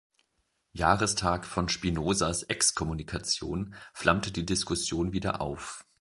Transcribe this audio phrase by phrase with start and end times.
[0.73, 5.85] Jahrestag von Spinozas Exkommunikation, flammte die Diskussion wieder auf.